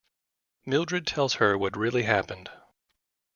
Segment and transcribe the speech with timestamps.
[0.65, 2.49] Mildred tells her what really happened.